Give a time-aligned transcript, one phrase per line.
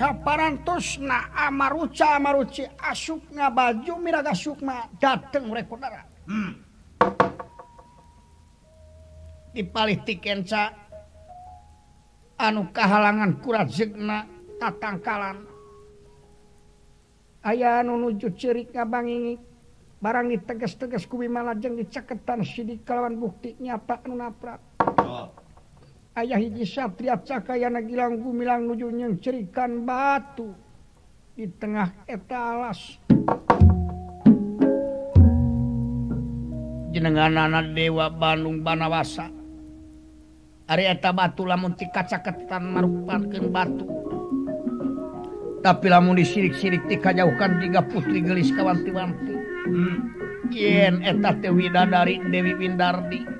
[0.00, 6.52] saparantosna amaruca maruci asukna baju miraga sukma dateng mereka saudara hmm.
[9.52, 10.72] dipalih tikenca
[12.40, 14.24] anu kahalangan kurat zegna
[14.56, 15.44] tatangkalan.
[17.44, 19.36] Aya anu nuju cirik ngabangingi
[20.00, 24.60] barang diteges-teges kubi malajeng diceketan sidik kalawan bukti nyata anu naprat
[26.20, 30.52] ayah hiji Satria Cakayana Gilang Gumilang nuju yang cerikan batu
[31.32, 33.00] di tengah etalas
[36.92, 39.32] jenengan anak Dewa Bandung Banawasa.
[40.70, 43.86] Ari eta batu lamun ti kacaketan merupakan batu.
[45.64, 49.34] Tapi lamun disirik-sirik ti dikajauhkan tiga putri gelis kawanti-wanti.
[49.70, 49.98] Hmm.
[50.50, 53.39] yen eta teh widadari Dewi Windardi.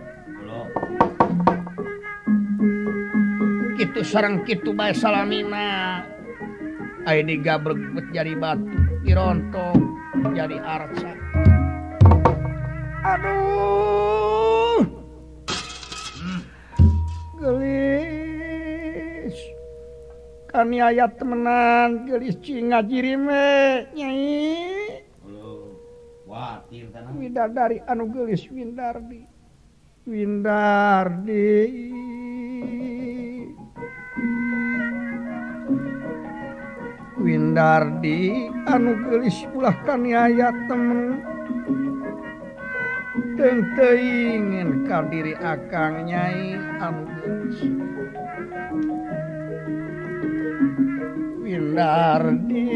[3.81, 6.05] itu sarang Kitu bay salamina
[7.09, 7.81] Ayo digabrek
[8.13, 8.69] jadi batu
[9.01, 9.81] dirontok
[10.37, 11.17] jadi arsa
[13.01, 14.85] aduh.
[17.41, 19.37] Gelis.
[20.51, 25.01] Kami ayat temenan gelis cinga jirime nyai.
[27.19, 29.27] Widar dari anu gelis Windardi.
[30.07, 31.49] Windardi.
[37.21, 41.21] Windardi anu anugelis pulahkan ayat temen.
[43.41, 47.61] Ingin kadiri akang nyai anu gelis
[51.41, 52.69] Windardi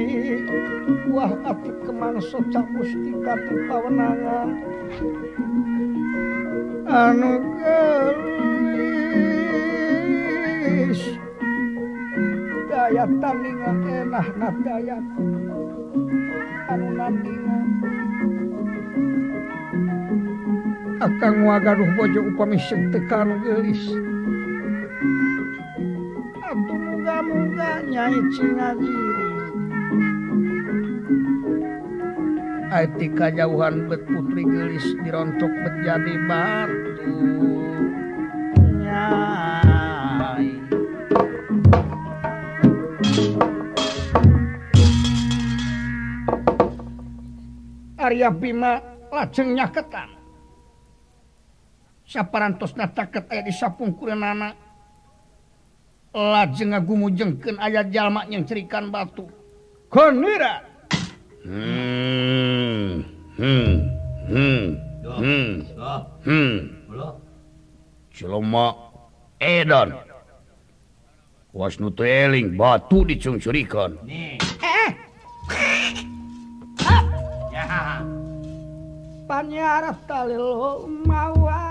[1.13, 3.37] wah ati kemansut socak mustika
[3.69, 4.57] pawenangan
[6.89, 8.65] anu anugelis
[13.21, 15.05] tandingan enak Dayat
[21.05, 22.57] akan wagaruh bojo upami
[22.89, 23.83] tekan gelis
[26.41, 29.13] Abdul muga-muga nyai Cina diri
[32.73, 37.21] Aiti kajauhan bet putri gelis dirontok menjadi batu
[48.15, 48.79] Arya Bima
[49.11, 50.07] lajeng nyaketan
[52.07, 54.55] saparantos nataket aya disapung kurenana
[56.15, 59.27] lajeng ngagumujengkeun aya jalma yang cerikan batu.
[59.91, 60.63] Konira
[61.43, 63.03] hmm
[63.35, 63.75] hmm
[64.31, 64.63] hmm
[65.03, 65.51] hmm
[66.23, 66.55] hmm.
[68.15, 68.95] Ciloma
[69.43, 69.91] Edan.
[71.51, 73.99] Wasnu eling batu dicungcurikan.
[74.07, 74.54] Nih.
[79.35, 81.64] panyarat talil mawa.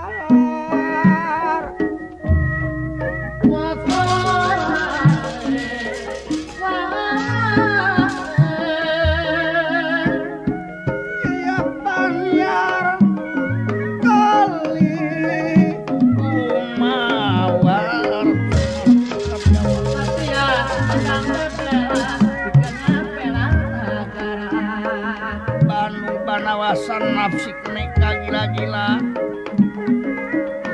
[26.34, 28.98] panawasan nafsi kene kagila-gila.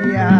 [0.09, 0.33] Ya.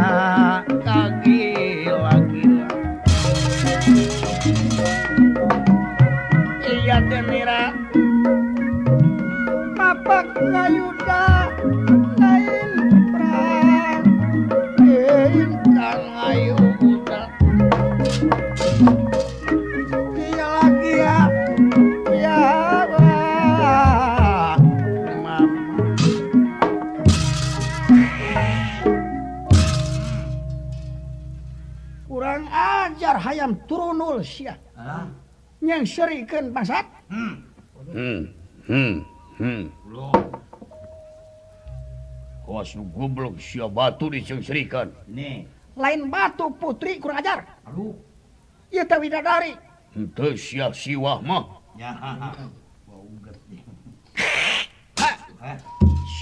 [34.20, 34.54] Rusia
[35.62, 37.36] yang serikan pasat hmm.
[37.94, 38.20] hmm.
[38.68, 38.94] hmm.
[39.40, 39.64] hmm.
[42.92, 44.92] goblok si batu diserikan
[45.76, 47.48] lain batu putri kurang ajar.
[47.68, 47.96] Aduh.
[48.72, 49.56] Ya tapi dari
[49.96, 50.28] itu
[50.72, 51.44] siwah mah.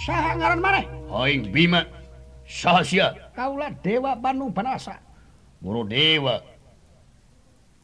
[0.05, 0.81] Sah ngaran mana?
[1.21, 1.85] Aing bima.
[2.49, 3.13] Sah sia?
[3.37, 4.97] Kaulah dewa Bandung panasa
[5.61, 6.41] buru dewa.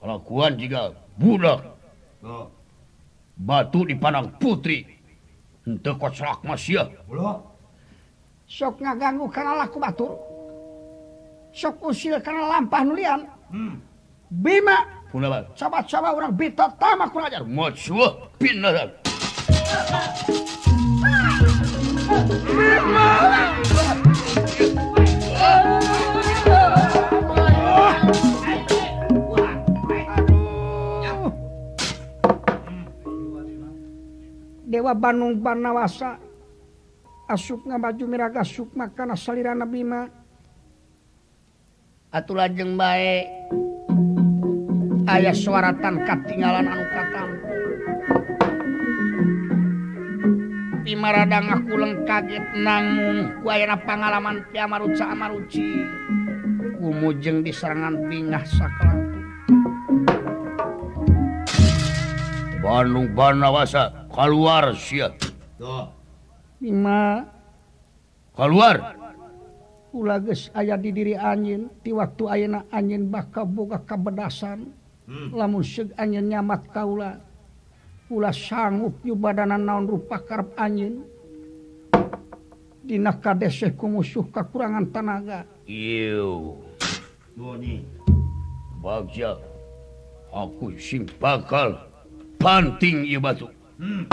[0.05, 1.65] kelakuan juga budak.
[3.35, 4.85] Batu di Padang Putri
[5.65, 6.85] kocrak kocelak masya
[8.45, 10.13] sok ngaganggu karena laku batur.
[11.49, 13.79] Sok usil karena lampah nulian hmm.
[14.27, 17.41] bima punabal coba-coba orang bita tamak kurang ajar.
[17.47, 18.91] Mocuh pindah
[22.45, 24.13] Bima!
[34.75, 36.19] Dewa Bandung Barnawasa.
[37.31, 40.03] Asupna baju miraga Sukma karena salirana Bima.
[42.11, 43.23] Atuh lajeng baik
[45.07, 47.29] ayah suaratan katinggalan anu katam.
[50.83, 55.87] Pimaradang aku leng kaget nangung ku ayana pangalaman ti amaruca amaruci.
[56.83, 59.07] Kumujeng di serangan bingah sakelang.
[62.59, 64.04] Bandung Barnawasa.
[64.15, 64.71] keluar
[68.31, 68.95] keluar.
[69.95, 74.71] Ulages ayah di diri angin di waktu ayeuna angin bakal boga kebedasan
[75.07, 75.31] hmm.
[75.31, 77.15] lamun seug angin nyamat kaula
[78.11, 80.99] pula sanggup yu badanan naon rupa karep angin
[82.83, 86.59] dina kadeseh ku musuh kekurangan tenaga ieu.
[87.35, 87.83] Boni
[88.83, 89.39] bagja
[90.35, 91.79] aku sing bakal
[92.35, 93.54] panting ieu batu.
[93.79, 94.03] hmm.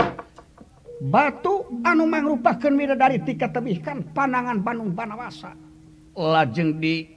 [1.09, 5.53] batu anu mangrupakan mida dari tiket tebihkan panangan Bandung Banawasa
[6.13, 7.09] lajeng di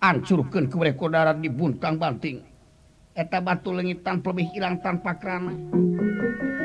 [0.00, 2.40] ancurkan kepada kodarat di buntang banting.
[3.12, 5.52] Eta batu lengitan lebih hilang tanpa kerana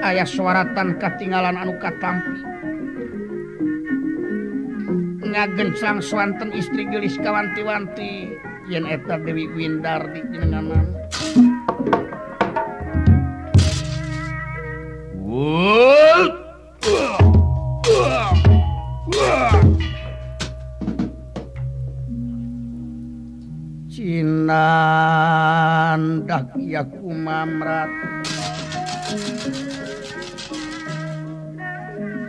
[0.07, 2.35] ayah suaratan ketinggalan anu katampi.
[5.25, 8.39] Ngagencang swanten istri gelis kawanti-wanti.
[8.65, 10.89] Yen eta Dewi Windardi jenenganan.
[15.35, 15.51] Cinandak
[26.55, 27.91] yaku mamrat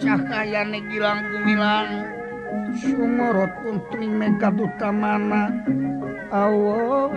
[0.02, 2.10] Cahayane gilang gumilang.
[2.74, 5.54] Sumorot untung mekadutamana
[6.34, 7.14] Awau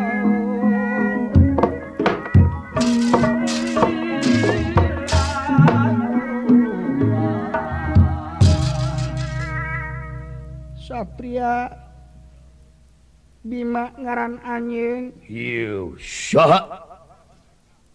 [11.19, 11.68] satria
[13.39, 15.16] Bima ngaran anjing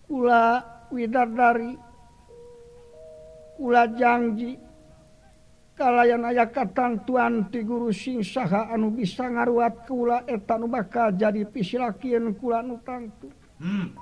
[0.05, 0.45] pula
[0.89, 1.77] widardari.
[3.57, 4.57] Pula janji.
[5.77, 11.45] Kalayan aya katang tuan ti guru sing saha anu bisa ngaruat kula etan bakal jadi
[11.45, 13.29] pisilakian kula nu tangtu.
[13.61, 13.93] Hmm.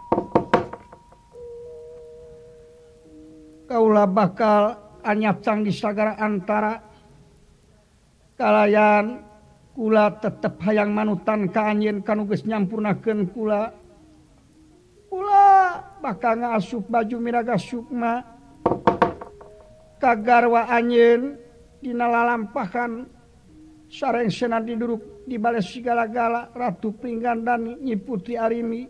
[3.66, 6.91] kaula bakal anyap di sagara antara
[8.36, 9.24] kalayan
[9.72, 13.72] kula tetap hayang manutan kaanyin kanuges nyampurnaken kula.
[15.08, 15.44] Kula
[16.00, 18.24] bakal ngasup baju miraga Sukma.
[20.00, 21.38] Kagarwa anyin
[21.78, 23.06] dinalalampahan
[23.86, 28.88] sareng senat diduruk di Bales segala-gala Ratu pinggan dan nyi putri Arimi.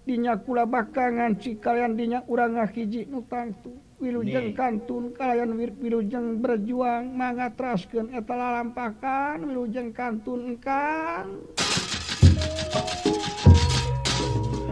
[0.00, 7.12] Dinya kula bakangan ci kalian dinya urang ngahiji nutangtu wilujeng kantun kalian wir wilujeng berjuang
[7.12, 11.28] manga trasken eta lalampakan wilujeng kantun kan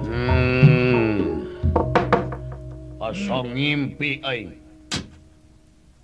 [0.08, 1.28] hmm.
[3.08, 4.52] asong ngimpi aing.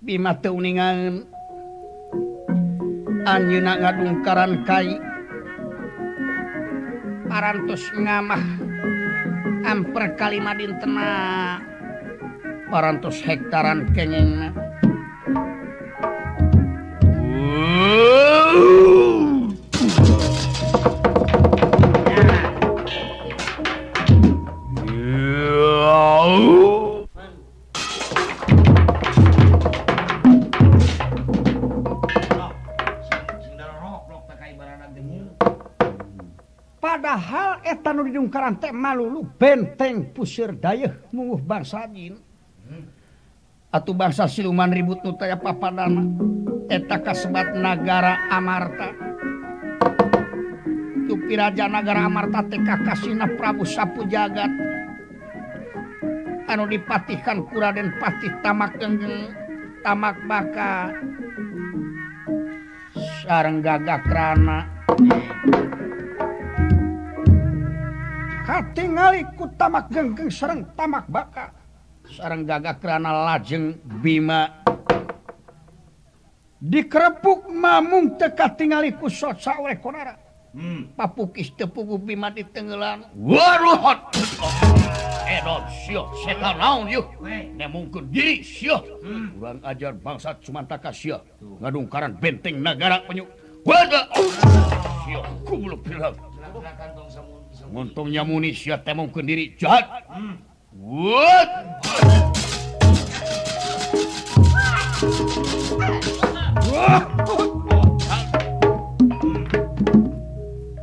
[0.01, 1.25] Bima teu ningan
[3.25, 4.97] anjeuna ngadungkaran kai.
[7.25, 8.43] Parantos ngamah.
[9.65, 11.09] Amper kalima dintena
[12.69, 14.51] 400 hektaran kengeng
[36.81, 41.37] padahal etan didungkaran teh malulu benteng pusir dayeh munguh
[43.75, 46.07] atau bangsa siluman ribut Nutaya papadana.
[46.71, 48.95] Eta kasebat negara Amarta.
[51.05, 54.49] Tupi Raja negara Amarta TK Kasina Prabu Sapu Jagat.
[56.47, 59.35] Anu dipatihkan Kuraden Patih tamak genggeng
[59.83, 60.95] tamak baka.
[62.95, 64.71] Sarang gagak krana
[68.45, 71.54] katingali ku tamak genggeng sarang tamak baka.
[72.15, 74.63] sarang gagah kerana lajeng Bima.
[76.63, 80.15] Dikerepuk mamung teka tingali ku soca oleh konara.
[80.55, 80.95] Hmm.
[80.95, 83.11] papukis tepuku Bima di tenggelan.
[83.11, 84.15] Waruhot!
[85.27, 87.11] Eh, Edot sio setan naon yuk.
[87.59, 88.79] Nemung diri sio.
[89.35, 91.19] Kurang ajar bangsa cuma taka sio
[91.59, 93.27] ngadungkaran benteng negara penyuk
[93.67, 94.07] wada
[95.03, 96.15] sio kubuluk bilang.
[97.75, 100.07] Untungnya muni sia temung kendiri jahat.
[100.07, 100.54] Hmm.
[100.75, 101.49] What?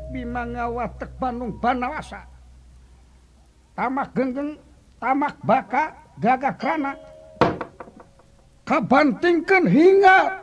[0.08, 2.25] Bimangawatek Bandung Banawasa.
[3.76, 4.56] Tamak genggeng,
[4.96, 6.96] tamak baka, gaga krana.
[8.64, 10.40] Kabantingkan hingga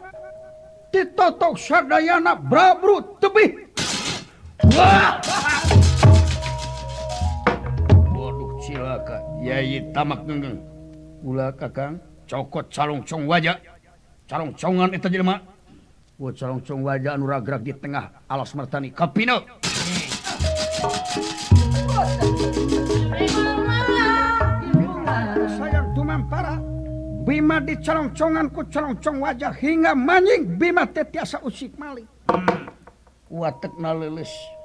[0.93, 3.65] ditotok sadayana brabru tebih.
[4.77, 5.28] Wah!
[9.39, 10.59] Yayi tamak genggeng
[11.23, 11.99] Ula kakang.
[12.29, 13.57] Cokot calong cong wajah.
[14.29, 15.41] Calong congan itu jelma
[16.19, 19.39] calong cong wajah anu ragrag di tengah alas mertani kapino.
[25.55, 26.59] Sayang dumampara
[27.23, 32.03] Bima di calong congan ku calong cong wajah hingga manjing Bima tetiasa usik malik.
[33.31, 34.58] Watek nalelis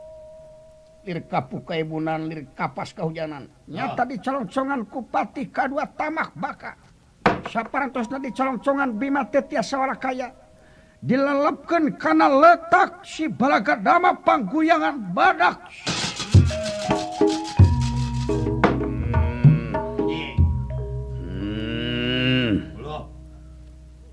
[1.04, 4.08] kapukabunan lirik kapas kehujanan nyata ah.
[4.08, 6.72] dicolongcongan kupati K2 tamak baka.
[7.44, 10.32] Sapparantusnya dicolongcongan Bima Tetia sawwara kaya.
[11.04, 15.60] Dilelepkan karena letak si balaga dama pangguyangan badak.
[21.20, 22.52] Hmm.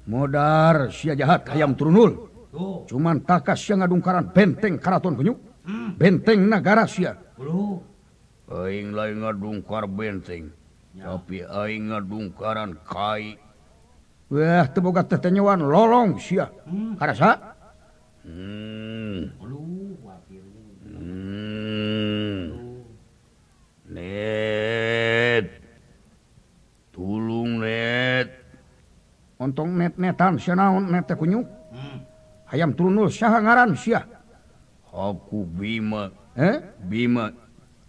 [0.04, 2.28] Modar sia jahat ayam turunul.
[2.92, 5.98] Cuman takas yang ngadungkaran benteng karaton penyuk hmm.
[5.98, 7.18] benteng negara Asia
[8.92, 10.52] lain ngadungkar benteng
[10.92, 11.16] ya.
[11.16, 11.44] tapi
[11.88, 13.40] ngadungkaran Kai.
[14.32, 16.96] Wah teboga tetenyawan lolong si hmm.
[18.24, 19.24] hmm.
[20.88, 22.44] hmm.
[23.92, 25.46] net.
[26.92, 28.30] Tulung net.
[29.40, 31.48] Untung net netan sia naon net teh kunyuk
[32.52, 34.04] Hayam turunul saha ngaran Syiah
[34.92, 36.12] aku Bima.
[36.36, 36.60] Eh?
[36.84, 37.32] Bima.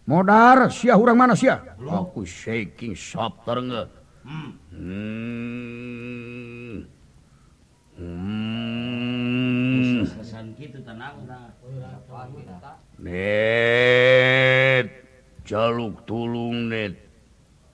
[0.03, 3.87] Modar Syah orang mana Syah aku shaking softer nge
[4.27, 4.51] hmm.
[4.75, 6.79] hmm.
[8.03, 8.83] hmm.
[12.99, 14.87] net.
[15.47, 16.95] Jaluk tulung net.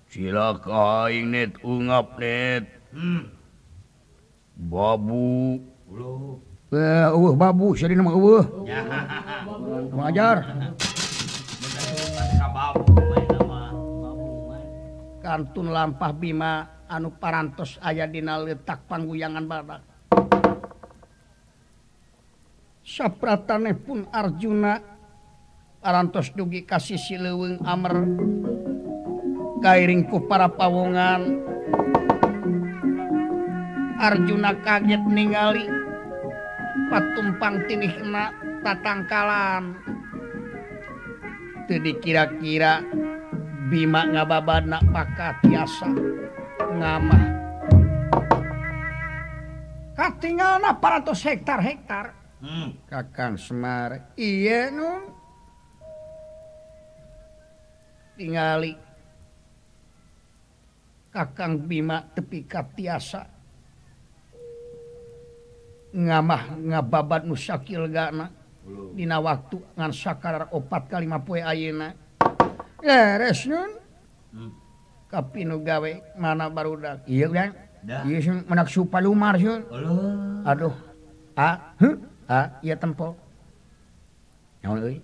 [0.09, 1.53] Silaka aing net.
[1.65, 2.65] Ungap net.
[2.93, 3.33] Hmm.
[4.59, 5.63] babu.
[5.89, 6.48] Loh.
[6.69, 8.45] Eh, uh, babu jadi nama uh.
[9.97, 10.45] wajar
[15.25, 19.81] kantun lampah Bima anu parantos aya dina letak pangguyangan badak
[22.85, 24.77] sapratane pun Arjuna
[25.81, 27.95] parantos dugi kasih si sileweng Amer.
[29.59, 31.43] Kairingku para pawongan.
[33.99, 35.78] Arjuna kaget ningali
[36.89, 38.33] patumpang tinih kena
[38.65, 39.77] tatangkalan
[41.69, 42.81] jadi kira-kira
[43.69, 45.93] Bima ngababana pakat biasa
[46.73, 47.25] ngamah.
[49.93, 52.17] Katingal na para ratus hektar hektar?
[52.41, 52.81] Hmm.
[52.89, 54.17] kakang semar.
[54.17, 55.13] Iya nun
[58.17, 58.73] tingali.
[61.13, 63.29] Kakang bima tepi katiasa
[65.93, 68.29] ngamah ngababat nusakil gana.
[68.69, 71.97] Dina waktu ngan sakar opat kalima poe ayeuna.
[72.85, 73.71] Leres nun
[74.37, 74.51] hmm.
[75.09, 77.51] kapinu gawe mana barudak iya kan
[78.05, 78.45] iya sun.
[78.45, 79.65] Menak supa lumar sun.
[80.45, 80.75] Aduh.
[81.39, 81.95] A huh?
[82.29, 83.17] a iya tempo
[84.61, 84.99] naon euy?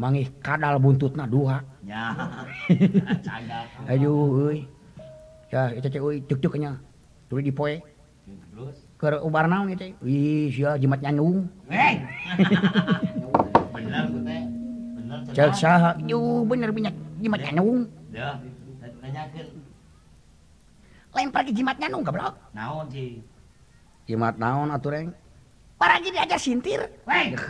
[0.00, 2.10] Mangih kadal buntutna dua nya
[3.92, 4.66] aduh euy.
[5.52, 6.74] Ya itu cek euy tuk-tuknya
[7.30, 7.78] tuluy di poe.
[8.26, 12.04] Terus ubar naon itu ih sia jimat nyanyung hey.
[13.74, 14.42] bener bener
[15.30, 15.96] cek saha?
[16.04, 18.36] Yo bener minyak jimat nyanyung ya
[21.10, 22.38] lempar ke jimat nyanyung goblok.
[22.54, 23.18] Naon sih
[24.06, 25.10] jimat naon atuh reng?
[25.80, 26.92] Para gini aja sintir.
[27.08, 27.32] Hey.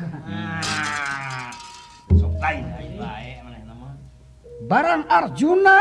[2.19, 2.65] sok lain
[4.71, 5.79] barang Arjuna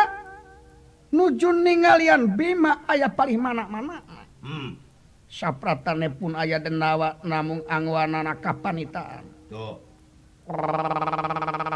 [1.12, 4.00] nuju ninggalian Bima ayah paling mana mana
[4.42, 4.89] hmm.
[5.30, 9.26] sapratane pun ayah denawa namung angwanana kapanitaan.
[9.48, 9.78] Tuh.